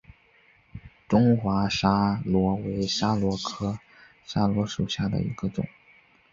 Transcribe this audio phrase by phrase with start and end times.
[1.07, 3.77] 中华桫椤为桫椤科
[4.25, 5.67] 桫椤属下的一个种。